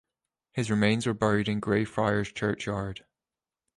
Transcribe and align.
His 0.53 0.71
remains 0.71 1.05
were 1.05 1.13
buried 1.13 1.47
in 1.47 1.59
Greyfriars 1.59 2.31
Churchyard. 2.31 3.05